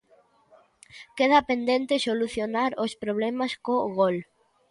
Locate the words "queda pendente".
1.17-2.03